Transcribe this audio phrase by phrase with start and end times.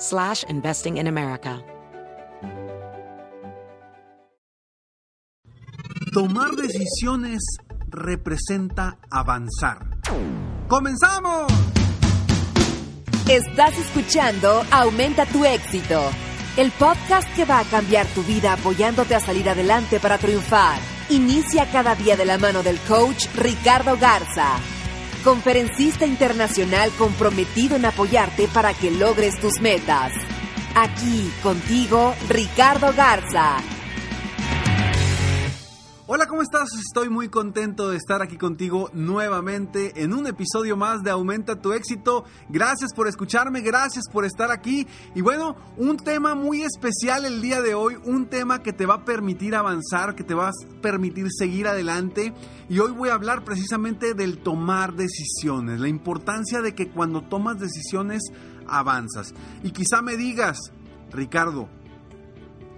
[0.00, 1.62] slash investing in America.
[6.12, 7.40] Tomar decisiones
[7.88, 9.78] representa avanzar.
[10.66, 11.52] ¡Comenzamos!
[13.28, 16.00] Estás escuchando Aumenta tu éxito,
[16.56, 20.80] el podcast que va a cambiar tu vida apoyándote a salir adelante para triunfar.
[21.10, 24.56] Inicia cada día de la mano del coach Ricardo Garza,
[25.20, 30.12] conferencista internacional comprometido en apoyarte para que logres tus metas.
[30.74, 33.79] Aquí contigo, Ricardo Garza.
[36.12, 36.70] Hola, ¿cómo estás?
[36.72, 41.72] Estoy muy contento de estar aquí contigo nuevamente en un episodio más de Aumenta tu
[41.72, 42.24] éxito.
[42.48, 44.88] Gracias por escucharme, gracias por estar aquí.
[45.14, 48.94] Y bueno, un tema muy especial el día de hoy, un tema que te va
[48.94, 52.34] a permitir avanzar, que te va a permitir seguir adelante.
[52.68, 57.60] Y hoy voy a hablar precisamente del tomar decisiones, la importancia de que cuando tomas
[57.60, 58.20] decisiones
[58.66, 59.32] avanzas.
[59.62, 60.58] Y quizá me digas,
[61.12, 61.68] Ricardo,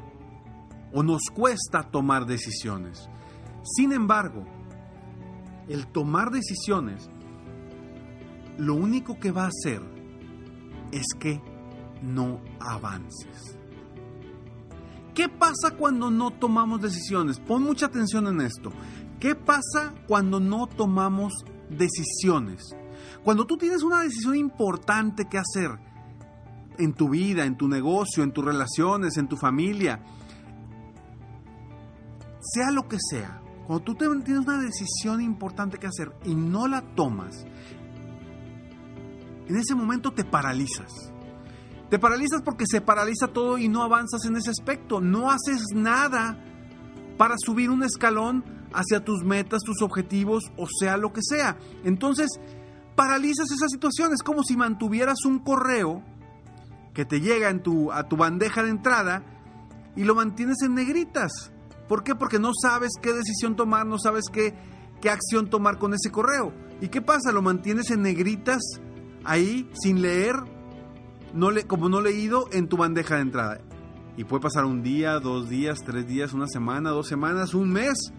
[0.93, 3.09] o nos cuesta tomar decisiones.
[3.63, 4.45] Sin embargo,
[5.67, 7.09] el tomar decisiones
[8.57, 9.81] lo único que va a hacer
[10.91, 11.41] es que
[12.03, 13.57] no avances.
[15.15, 17.39] ¿Qué pasa cuando no tomamos decisiones?
[17.39, 18.71] Pon mucha atención en esto.
[19.19, 21.33] ¿Qué pasa cuando no tomamos
[21.69, 22.75] decisiones?
[23.23, 25.71] Cuando tú tienes una decisión importante que hacer
[26.77, 30.03] en tu vida, en tu negocio, en tus relaciones, en tu familia,
[32.41, 36.81] sea lo que sea, cuando tú tienes una decisión importante que hacer y no la
[36.95, 37.45] tomas,
[39.47, 40.91] en ese momento te paralizas.
[41.89, 44.99] Te paralizas porque se paraliza todo y no avanzas en ese aspecto.
[44.99, 46.43] No haces nada
[47.17, 51.57] para subir un escalón hacia tus metas, tus objetivos, o sea lo que sea.
[51.83, 52.29] Entonces,
[52.95, 54.13] paralizas esa situación.
[54.13, 56.03] Es como si mantuvieras un correo
[56.93, 59.23] que te llega en tu, a tu bandeja de entrada
[59.95, 61.51] y lo mantienes en negritas.
[61.87, 62.15] ¿Por qué?
[62.15, 64.53] Porque no sabes qué decisión tomar, no sabes qué,
[65.01, 66.53] qué acción tomar con ese correo.
[66.81, 67.31] ¿Y qué pasa?
[67.31, 68.61] Lo mantienes en negritas
[69.23, 70.35] ahí sin leer,
[71.67, 73.61] como no leído en tu bandeja de entrada.
[74.15, 78.13] Y puede pasar un día, dos días, tres días, una semana, dos semanas, un mes.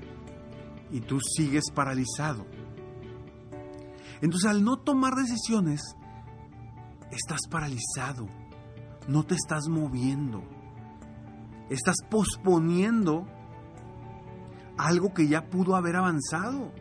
[0.90, 2.46] Y tú sigues paralizado.
[4.24, 5.82] Entonces al no tomar decisiones,
[7.10, 8.26] estás paralizado,
[9.06, 10.42] no te estás moviendo,
[11.68, 13.26] estás posponiendo
[14.78, 16.72] algo que ya pudo haber avanzado.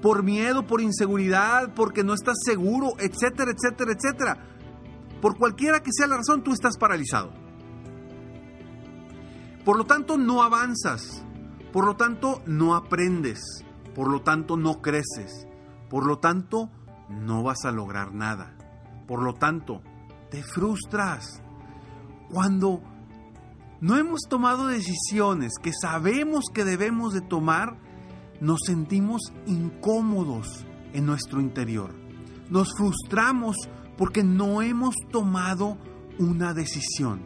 [0.00, 4.38] Por miedo, por inseguridad, porque no estás seguro, etcétera, etcétera, etcétera.
[5.20, 7.30] Por cualquiera que sea la razón, tú estás paralizado.
[9.66, 11.26] Por lo tanto, no avanzas.
[11.74, 13.66] Por lo tanto, no aprendes.
[13.94, 15.46] Por lo tanto, no creces.
[15.92, 16.70] Por lo tanto,
[17.10, 18.56] no vas a lograr nada.
[19.06, 19.82] Por lo tanto,
[20.30, 21.42] te frustras.
[22.30, 22.80] Cuando
[23.82, 27.76] no hemos tomado decisiones que sabemos que debemos de tomar,
[28.40, 31.94] nos sentimos incómodos en nuestro interior.
[32.48, 33.58] Nos frustramos
[33.98, 35.76] porque no hemos tomado
[36.18, 37.20] una decisión.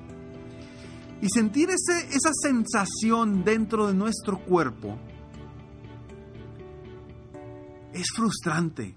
[1.22, 4.98] Y sentir esa sensación dentro de nuestro cuerpo
[7.96, 8.94] es frustrante.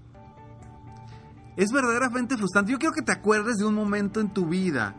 [1.56, 2.72] Es verdaderamente frustrante.
[2.72, 4.96] Yo quiero que te acuerdes de un momento en tu vida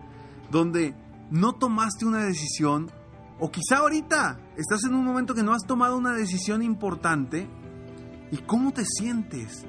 [0.50, 0.94] donde
[1.30, 2.90] no tomaste una decisión
[3.38, 7.48] o quizá ahorita estás en un momento que no has tomado una decisión importante
[8.30, 9.64] y cómo te sientes.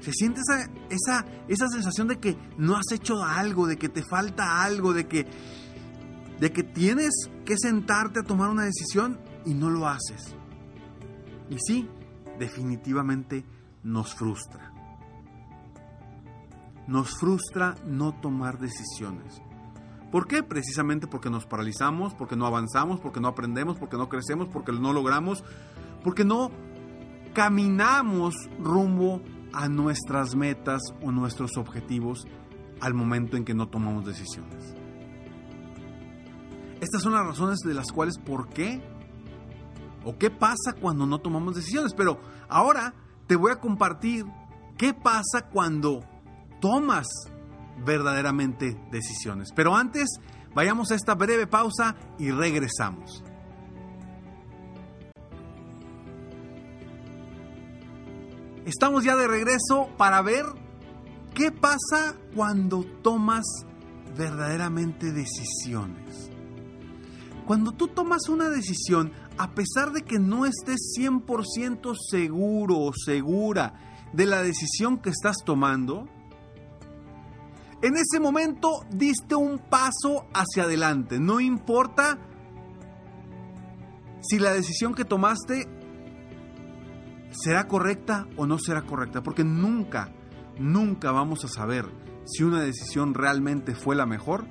[0.00, 4.04] Se siente esa, esa, esa sensación de que no has hecho algo, de que te
[4.08, 5.26] falta algo, de que,
[6.38, 7.10] de que tienes
[7.44, 10.36] que sentarte a tomar una decisión y no lo haces.
[11.50, 11.88] Y sí,
[12.38, 13.44] definitivamente
[13.82, 14.72] nos frustra.
[16.86, 19.42] Nos frustra no tomar decisiones.
[20.10, 20.42] ¿Por qué?
[20.42, 24.92] Precisamente porque nos paralizamos, porque no avanzamos, porque no aprendemos, porque no crecemos, porque no
[24.92, 25.44] logramos,
[26.02, 26.50] porque no
[27.34, 29.20] caminamos rumbo
[29.52, 32.26] a nuestras metas o nuestros objetivos
[32.80, 34.74] al momento en que no tomamos decisiones.
[36.80, 38.80] Estas son las razones de las cuales por qué
[40.04, 41.94] o qué pasa cuando no tomamos decisiones.
[41.94, 42.94] Pero ahora
[43.26, 44.24] te voy a compartir
[44.76, 46.04] qué pasa cuando
[46.60, 47.06] tomas
[47.84, 49.50] verdaderamente decisiones.
[49.54, 50.08] Pero antes,
[50.54, 53.22] vayamos a esta breve pausa y regresamos.
[58.64, 60.44] Estamos ya de regreso para ver
[61.34, 63.44] qué pasa cuando tomas
[64.16, 66.30] verdaderamente decisiones.
[67.46, 73.74] Cuando tú tomas una decisión, a pesar de que no estés 100% seguro o segura
[74.12, 76.08] de la decisión que estás tomando,
[77.80, 81.20] en ese momento diste un paso hacia adelante.
[81.20, 82.18] No importa
[84.20, 85.68] si la decisión que tomaste
[87.30, 90.12] será correcta o no será correcta, porque nunca,
[90.58, 91.86] nunca vamos a saber
[92.24, 94.46] si una decisión realmente fue la mejor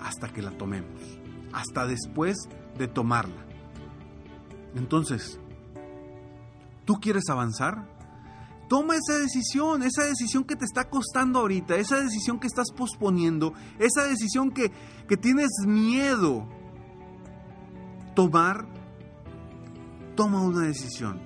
[0.00, 1.18] hasta que la tomemos,
[1.52, 2.36] hasta después
[2.78, 3.51] de tomarla.
[4.74, 5.38] Entonces,
[6.84, 7.86] ¿tú quieres avanzar?
[8.68, 13.52] Toma esa decisión, esa decisión que te está costando ahorita, esa decisión que estás posponiendo,
[13.78, 14.72] esa decisión que,
[15.06, 16.48] que tienes miedo.
[18.14, 18.66] Tomar,
[20.16, 21.20] toma una decisión.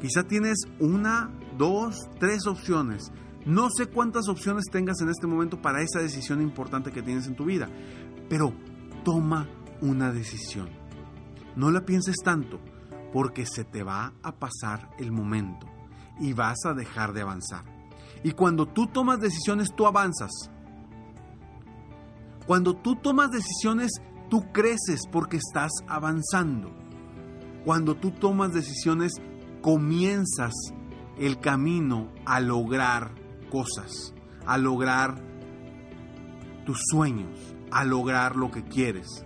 [0.00, 3.10] Quizá tienes una, dos, tres opciones.
[3.44, 7.34] No sé cuántas opciones tengas en este momento para esa decisión importante que tienes en
[7.34, 7.68] tu vida,
[8.28, 8.52] pero
[9.04, 9.48] toma
[9.80, 10.68] una decisión.
[11.58, 12.60] No la pienses tanto,
[13.12, 15.66] porque se te va a pasar el momento
[16.20, 17.64] y vas a dejar de avanzar.
[18.22, 20.30] Y cuando tú tomas decisiones, tú avanzas.
[22.46, 23.90] Cuando tú tomas decisiones,
[24.30, 26.70] tú creces porque estás avanzando.
[27.64, 29.14] Cuando tú tomas decisiones,
[29.60, 30.54] comienzas
[31.18, 33.10] el camino a lograr
[33.50, 34.14] cosas,
[34.46, 35.20] a lograr
[36.64, 37.36] tus sueños,
[37.72, 39.24] a lograr lo que quieres.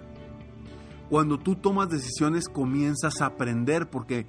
[1.13, 4.27] Cuando tú tomas decisiones, comienzas a aprender porque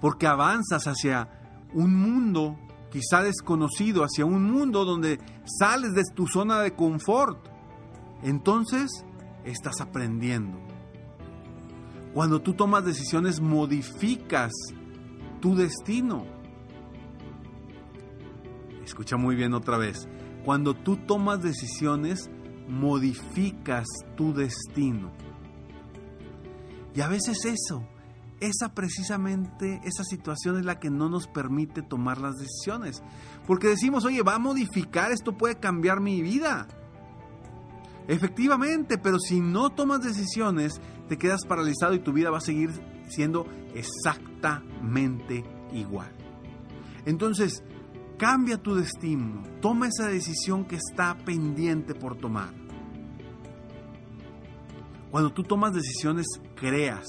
[0.00, 1.28] porque avanzas hacia
[1.74, 2.56] un mundo
[2.92, 5.18] quizá desconocido, hacia un mundo donde
[5.58, 7.48] sales de tu zona de confort.
[8.22, 9.04] Entonces,
[9.44, 10.56] estás aprendiendo.
[12.14, 14.52] Cuando tú tomas decisiones, modificas
[15.40, 16.26] tu destino.
[18.84, 20.06] Escucha muy bien otra vez.
[20.44, 22.30] Cuando tú tomas decisiones,
[22.68, 23.84] modificas
[24.16, 25.10] tu destino.
[26.96, 27.86] Y a veces eso
[28.40, 33.02] esa precisamente, esa situación es la que no nos permite tomar las decisiones.
[33.46, 36.68] Porque decimos, oye, va a modificar, esto puede cambiar mi vida.
[38.08, 42.70] Efectivamente, pero si no tomas decisiones, te quedas paralizado y tu vida va a seguir
[43.08, 46.12] siendo exactamente igual.
[47.04, 47.64] Entonces,
[48.18, 52.65] cambia tu destino, toma esa decisión que está pendiente por tomar.
[55.16, 57.06] Cuando tú tomas decisiones, creas,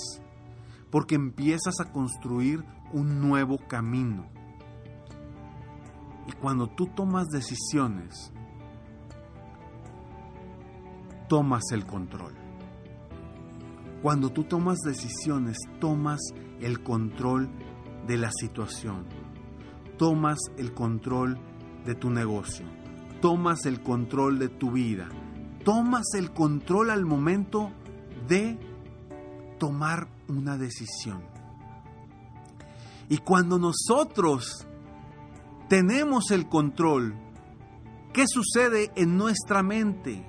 [0.90, 4.30] porque empiezas a construir un nuevo camino.
[6.26, 8.32] Y cuando tú tomas decisiones,
[11.28, 12.34] tomas el control.
[14.02, 16.22] Cuando tú tomas decisiones, tomas
[16.62, 17.50] el control
[18.08, 19.06] de la situación.
[19.98, 21.38] Tomas el control
[21.84, 22.68] de tu negocio.
[23.20, 25.10] Tomas el control de tu vida.
[25.66, 27.74] Tomas el control al momento
[28.28, 28.58] de
[29.60, 31.24] tomar una decisión.
[33.10, 34.68] Y cuando nosotros
[35.70, 37.16] tenemos el control,
[38.14, 40.26] ¿qué sucede en nuestra mente?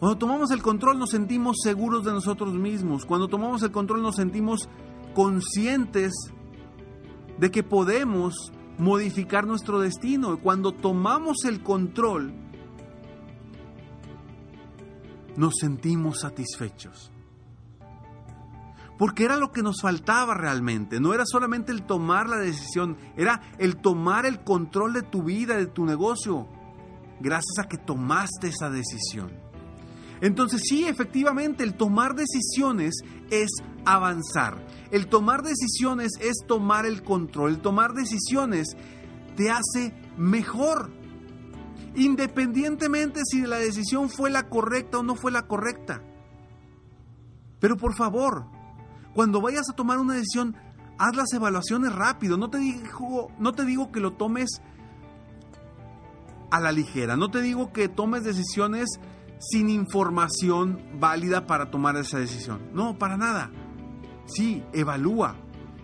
[0.00, 3.04] Cuando tomamos el control nos sentimos seguros de nosotros mismos.
[3.04, 4.68] Cuando tomamos el control nos sentimos
[5.14, 6.12] conscientes
[7.38, 8.34] de que podemos
[8.78, 10.40] modificar nuestro destino.
[10.40, 12.32] Cuando tomamos el control
[15.36, 17.10] nos sentimos satisfechos.
[18.98, 21.00] Porque era lo que nos faltaba realmente.
[21.00, 25.56] No era solamente el tomar la decisión, era el tomar el control de tu vida,
[25.56, 26.46] de tu negocio,
[27.18, 29.30] gracias a que tomaste esa decisión.
[30.20, 32.94] Entonces sí, efectivamente, el tomar decisiones
[33.30, 33.50] es
[33.86, 34.62] avanzar.
[34.90, 37.52] El tomar decisiones es tomar el control.
[37.52, 38.76] El tomar decisiones
[39.36, 40.90] te hace mejor.
[41.94, 46.02] Independientemente si la decisión fue la correcta o no fue la correcta.
[47.58, 48.46] Pero por favor,
[49.14, 50.56] cuando vayas a tomar una decisión,
[50.98, 52.36] haz las evaluaciones rápido.
[52.36, 54.62] No te digo, no te digo que lo tomes
[56.50, 57.16] a la ligera.
[57.16, 58.88] No te digo que tomes decisiones
[59.38, 62.60] sin información válida para tomar esa decisión.
[62.72, 63.50] No, para nada.
[64.26, 65.36] Sí, evalúa.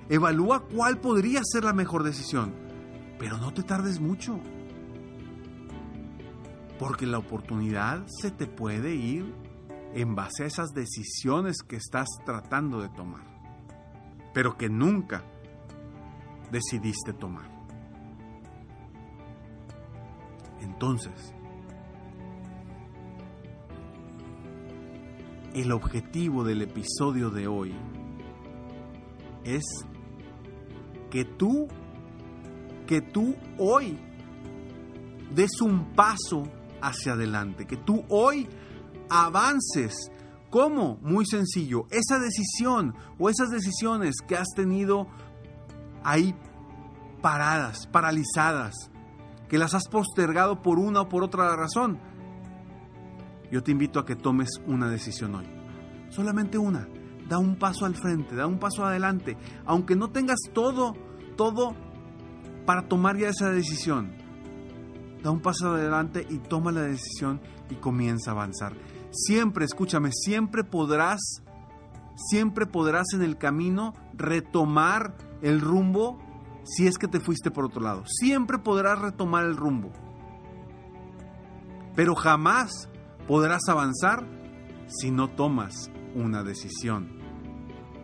[0.08, 2.54] Evalúa cuál podría ser la mejor decisión.
[3.18, 4.38] Pero no te tardes mucho.
[6.78, 9.34] Porque la oportunidad se te puede ir
[9.94, 13.24] en base a esas decisiones que estás tratando de tomar.
[14.34, 15.24] Pero que nunca
[16.50, 17.50] decidiste tomar.
[20.60, 21.32] Entonces,
[25.54, 27.74] el objetivo del episodio de hoy
[29.44, 29.64] es
[31.10, 31.66] que tú,
[32.86, 33.98] que tú hoy
[35.34, 36.42] des un paso
[36.86, 38.48] hacia adelante, que tú hoy
[39.08, 40.10] avances.
[40.50, 40.98] ¿Cómo?
[41.02, 41.86] Muy sencillo.
[41.90, 45.08] Esa decisión o esas decisiones que has tenido
[46.04, 46.34] ahí
[47.20, 48.74] paradas, paralizadas,
[49.48, 51.98] que las has postergado por una o por otra razón,
[53.50, 55.46] yo te invito a que tomes una decisión hoy.
[56.10, 56.88] Solamente una.
[57.28, 59.36] Da un paso al frente, da un paso adelante.
[59.64, 60.94] Aunque no tengas todo,
[61.36, 61.74] todo
[62.64, 64.25] para tomar ya esa decisión.
[65.22, 68.74] Da un paso adelante y toma la decisión y comienza a avanzar.
[69.10, 71.42] Siempre, escúchame, siempre podrás,
[72.16, 76.18] siempre podrás en el camino retomar el rumbo
[76.64, 78.04] si es que te fuiste por otro lado.
[78.06, 79.92] Siempre podrás retomar el rumbo.
[81.94, 82.88] Pero jamás
[83.26, 84.26] podrás avanzar
[84.86, 87.18] si no tomas una decisión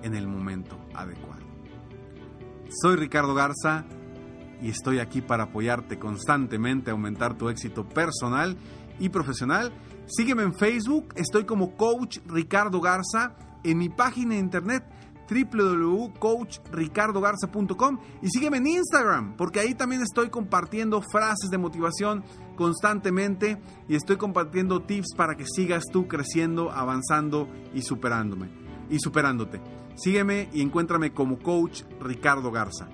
[0.03, 1.43] en el momento adecuado.
[2.69, 3.85] Soy Ricardo Garza
[4.63, 8.57] y estoy aquí para apoyarte constantemente aumentar tu éxito personal
[8.99, 9.73] y profesional.
[10.07, 14.85] Sígueme en Facebook, estoy como Coach Ricardo Garza, en mi página de internet
[15.29, 22.25] www.coachricardogarza.com y sígueme en Instagram, porque ahí también estoy compartiendo frases de motivación
[22.57, 28.51] constantemente y estoy compartiendo tips para que sigas tú creciendo, avanzando y superándome
[28.91, 29.61] y superándote.
[29.95, 32.89] Sígueme y encuéntrame como coach Ricardo Garza.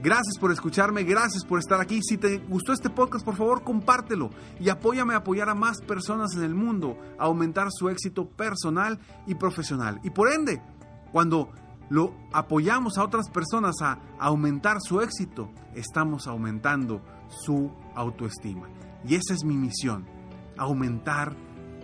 [0.00, 2.00] Gracias por escucharme, gracias por estar aquí.
[2.02, 6.34] Si te gustó este podcast, por favor, compártelo y apóyame a apoyar a más personas
[6.36, 9.98] en el mundo a aumentar su éxito personal y profesional.
[10.04, 10.62] Y por ende,
[11.10, 11.50] cuando
[11.90, 18.68] lo apoyamos a otras personas a aumentar su éxito, estamos aumentando su autoestima.
[19.04, 20.06] Y esa es mi misión,
[20.56, 21.34] aumentar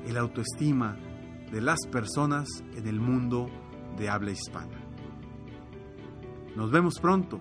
[0.07, 0.97] el autoestima
[1.51, 3.49] de las personas en el mundo
[3.97, 4.79] de habla hispana.
[6.55, 7.41] Nos vemos pronto.